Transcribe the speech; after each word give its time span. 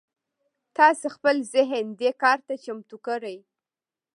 تاسې 0.77 1.05
خپل 1.15 1.35
ذهن 1.53 1.85
دې 1.99 2.11
کار 2.21 2.39
ته 2.47 2.53
چمتو 2.63 2.97
کړئ. 3.07 3.37